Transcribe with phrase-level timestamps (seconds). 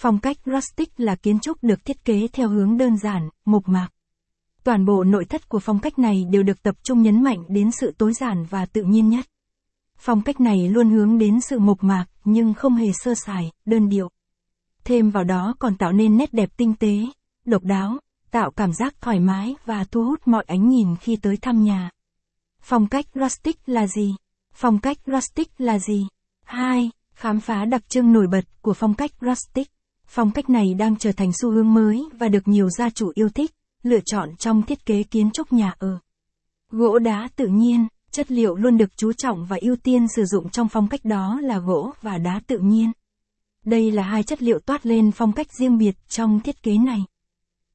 [0.00, 3.88] Phong cách rustic là kiến trúc được thiết kế theo hướng đơn giản, mộc mạc.
[4.64, 7.70] Toàn bộ nội thất của phong cách này đều được tập trung nhấn mạnh đến
[7.72, 9.26] sự tối giản và tự nhiên nhất.
[9.96, 13.88] Phong cách này luôn hướng đến sự mộc mạc, nhưng không hề sơ sài, đơn
[13.88, 14.08] điệu.
[14.84, 17.04] Thêm vào đó còn tạo nên nét đẹp tinh tế,
[17.44, 17.98] độc đáo,
[18.30, 21.90] tạo cảm giác thoải mái và thu hút mọi ánh nhìn khi tới thăm nhà.
[22.60, 24.14] Phong cách rustic là gì?
[24.52, 26.06] Phong cách rustic là gì?
[26.44, 26.90] 2.
[27.14, 29.68] Khám phá đặc trưng nổi bật của phong cách rustic.
[30.08, 33.28] Phong cách này đang trở thành xu hướng mới và được nhiều gia chủ yêu
[33.28, 33.50] thích,
[33.82, 35.98] lựa chọn trong thiết kế kiến trúc nhà ở.
[36.70, 40.50] Gỗ đá tự nhiên, chất liệu luôn được chú trọng và ưu tiên sử dụng
[40.50, 42.92] trong phong cách đó là gỗ và đá tự nhiên.
[43.64, 47.04] Đây là hai chất liệu toát lên phong cách riêng biệt trong thiết kế này.